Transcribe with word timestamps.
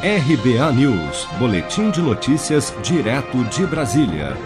RBA 0.00 0.72
News, 0.74 1.26
Boletim 1.40 1.90
de 1.90 2.00
Notícias, 2.00 2.72
direto 2.84 3.42
de 3.46 3.66
Brasília. 3.66 4.36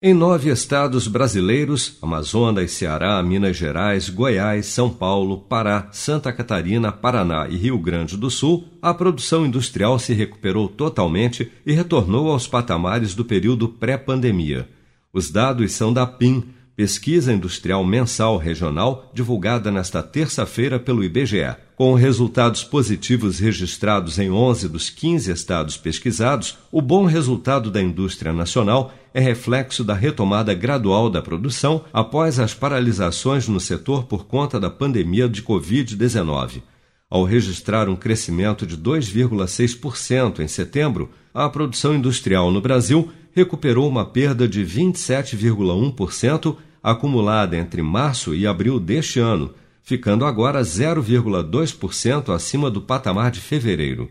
Em 0.00 0.14
nove 0.14 0.48
estados 0.48 1.08
brasileiros 1.08 1.98
Amazonas, 2.00 2.70
Ceará, 2.70 3.20
Minas 3.20 3.56
Gerais, 3.56 4.08
Goiás, 4.08 4.66
São 4.66 4.88
Paulo, 4.88 5.38
Pará, 5.38 5.88
Santa 5.90 6.32
Catarina, 6.32 6.92
Paraná 6.92 7.48
e 7.48 7.56
Rio 7.56 7.76
Grande 7.78 8.16
do 8.16 8.30
Sul 8.30 8.64
a 8.80 8.94
produção 8.94 9.44
industrial 9.44 9.98
se 9.98 10.14
recuperou 10.14 10.68
totalmente 10.68 11.50
e 11.66 11.72
retornou 11.72 12.30
aos 12.30 12.46
patamares 12.46 13.12
do 13.12 13.24
período 13.24 13.68
pré-pandemia. 13.68 14.68
Os 15.12 15.32
dados 15.32 15.72
são 15.72 15.92
da 15.92 16.06
PIM, 16.06 16.44
Pesquisa 16.80 17.30
Industrial 17.30 17.84
Mensal 17.84 18.38
Regional, 18.38 19.10
divulgada 19.12 19.70
nesta 19.70 20.02
terça-feira 20.02 20.78
pelo 20.78 21.04
IBGE. 21.04 21.54
Com 21.76 21.92
resultados 21.92 22.64
positivos 22.64 23.38
registrados 23.38 24.18
em 24.18 24.30
11 24.30 24.66
dos 24.66 24.88
15 24.88 25.30
estados 25.30 25.76
pesquisados, 25.76 26.56
o 26.72 26.80
bom 26.80 27.04
resultado 27.04 27.70
da 27.70 27.82
indústria 27.82 28.32
nacional 28.32 28.94
é 29.12 29.20
reflexo 29.20 29.84
da 29.84 29.92
retomada 29.92 30.54
gradual 30.54 31.10
da 31.10 31.20
produção 31.20 31.84
após 31.92 32.38
as 32.38 32.54
paralisações 32.54 33.46
no 33.46 33.60
setor 33.60 34.04
por 34.04 34.24
conta 34.24 34.58
da 34.58 34.70
pandemia 34.70 35.28
de 35.28 35.42
Covid-19. 35.42 36.62
Ao 37.10 37.24
registrar 37.24 37.90
um 37.90 37.96
crescimento 37.96 38.66
de 38.66 38.78
2,6% 38.78 40.40
em 40.40 40.48
setembro, 40.48 41.10
a 41.34 41.46
produção 41.46 41.94
industrial 41.94 42.50
no 42.50 42.62
Brasil 42.62 43.12
recuperou 43.32 43.86
uma 43.86 44.06
perda 44.06 44.48
de 44.48 44.64
27,1% 44.64 46.56
acumulada 46.82 47.56
entre 47.56 47.82
março 47.82 48.34
e 48.34 48.46
abril 48.46 48.80
deste 48.80 49.18
ano, 49.18 49.54
ficando 49.82 50.24
agora 50.24 50.60
0,2% 50.62 52.34
acima 52.34 52.70
do 52.70 52.80
patamar 52.80 53.30
de 53.30 53.40
fevereiro. 53.40 54.10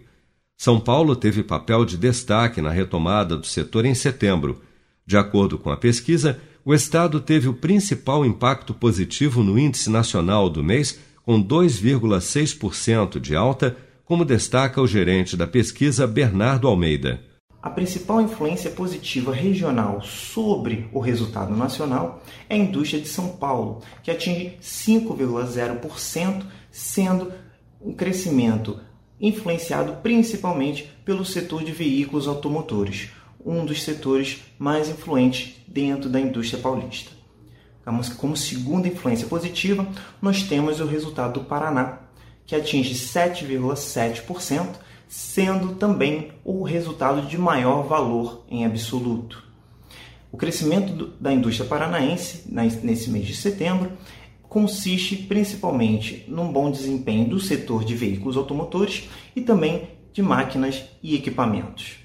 São 0.58 0.80
Paulo 0.80 1.16
teve 1.16 1.42
papel 1.42 1.86
de 1.86 1.96
destaque 1.96 2.62
na 2.62 2.70
retomada 2.70 3.38
do 3.38 3.46
setor 3.46 3.86
em 3.86 3.96
setembro. 3.96 4.62
De 5.06 5.16
acordo 5.16 5.58
com 5.58 5.72
a 5.72 5.78
pesquisa, 5.78 6.40
o 6.66 6.74
estado 6.74 7.22
teve 7.22 7.48
o 7.48 7.54
principal 7.54 8.26
impacto 8.26 8.74
positivo 8.74 9.42
no 9.42 9.58
índice 9.58 9.90
nacional 9.90 10.50
do 10.50 10.64
mês, 10.64 11.00
com 11.24 11.42
2,6% 11.42 13.20
de 13.20 13.36
alta, 13.36 13.78
como 14.04 14.26
destaca 14.26 14.82
o 14.82 14.88
gerente 14.88 15.38
da 15.38 15.48
pesquisa 15.48 16.06
Bernardo 16.06 16.68
Almeida. 16.68 17.22
A 17.62 17.70
principal 17.70 18.22
influência 18.22 18.72
positiva 18.72 19.34
regional 19.34 20.02
sobre 20.02 20.90
o 20.94 21.00
resultado 21.00 21.54
nacional 21.54 22.24
é 22.48 22.56
a 22.56 22.58
indústria 22.58 23.02
de 23.02 23.10
São 23.10 23.36
Paulo, 23.36 23.82
que 24.02 24.10
atinge 24.10 24.58
5,0%, 24.62 26.46
sendo 26.72 27.34
um 27.82 27.94
crescimento 27.94 28.80
influenciado 29.20 29.98
principalmente 30.02 30.90
pelo 31.04 31.26
setor 31.26 31.62
de 31.62 31.74
veículos 31.74 32.30
automotores, 32.30 33.10
um 33.46 33.66
dos 33.66 33.84
setores 33.84 34.42
mais 34.58 34.88
influentes 34.88 35.56
dentro 35.68 36.10
da 36.10 36.20
indústria 36.20 36.62
paulista. 36.62 37.12
Como 38.18 38.38
segunda 38.38 38.88
influência 38.88 39.28
positiva, 39.28 39.86
nós 40.22 40.44
temos 40.44 40.80
o 40.80 40.86
resultado 40.86 41.42
do 41.42 41.46
Paraná, 41.46 42.00
que 42.46 42.56
atinge 42.56 42.94
7,7%, 42.94 44.76
sendo 45.10 45.74
também 45.74 46.32
o 46.46 46.62
resultado 46.62 47.28
de 47.28 47.36
maior 47.36 47.82
valor 47.82 48.46
em 48.48 48.64
absoluto. 48.64 49.44
O 50.32 50.38
crescimento 50.38 51.08
da 51.20 51.34
indústria 51.34 51.68
paranaense 51.68 52.44
nesse 52.48 53.10
mês 53.10 53.26
de 53.26 53.36
setembro 53.36 53.92
consiste 54.44 55.16
principalmente 55.16 56.24
num 56.28 56.52
bom 56.52 56.70
desempenho 56.70 57.28
do 57.28 57.40
setor 57.40 57.84
de 57.84 57.96
veículos 57.96 58.38
automotores 58.38 59.10
e 59.36 59.42
também 59.42 59.90
de 60.14 60.22
máquinas 60.22 60.84
e 61.02 61.16
equipamentos. 61.16 61.98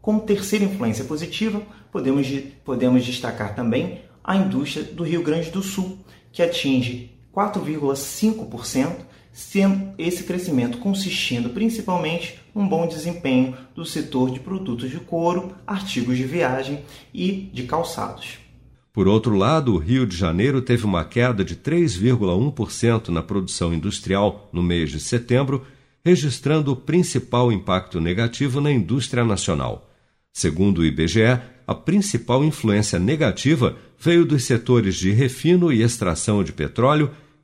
Como 0.00 0.20
terceira 0.20 0.64
influência 0.64 1.04
positiva, 1.04 1.60
podemos, 1.90 2.28
podemos 2.64 3.04
destacar 3.04 3.56
também 3.56 4.02
a 4.22 4.36
indústria 4.36 4.84
do 4.84 5.02
Rio 5.02 5.24
Grande 5.24 5.50
do 5.50 5.60
Sul, 5.60 5.98
que 6.30 6.40
atinge 6.40 7.18
4,5%, 7.34 9.09
sendo 9.32 9.92
esse 9.98 10.24
crescimento 10.24 10.78
consistindo 10.78 11.50
principalmente 11.50 12.40
um 12.54 12.66
bom 12.66 12.86
desempenho 12.86 13.56
do 13.74 13.84
setor 13.84 14.30
de 14.30 14.40
produtos 14.40 14.90
de 14.90 14.98
couro, 14.98 15.54
artigos 15.66 16.16
de 16.16 16.24
viagem 16.24 16.80
e 17.14 17.50
de 17.52 17.64
calçados. 17.64 18.38
Por 18.92 19.06
outro 19.06 19.36
lado, 19.36 19.74
o 19.74 19.78
Rio 19.78 20.04
de 20.04 20.16
Janeiro 20.16 20.60
teve 20.60 20.84
uma 20.84 21.04
queda 21.04 21.44
de 21.44 21.54
3,1% 21.54 23.08
na 23.08 23.22
produção 23.22 23.72
industrial 23.72 24.48
no 24.52 24.62
mês 24.62 24.90
de 24.90 24.98
setembro, 24.98 25.64
registrando 26.04 26.72
o 26.72 26.76
principal 26.76 27.52
impacto 27.52 28.00
negativo 28.00 28.60
na 28.60 28.70
indústria 28.70 29.24
nacional. 29.24 29.88
Segundo 30.32 30.78
o 30.78 30.84
IBGE, 30.84 31.40
a 31.66 31.74
principal 31.74 32.42
influência 32.42 32.98
negativa 32.98 33.76
veio 33.96 34.24
dos 34.24 34.44
setores 34.44 34.96
de 34.96 35.12
refino 35.12 35.72
e 35.72 35.82
extração 35.82 36.42
de 36.42 36.52
petróleo 36.52 37.10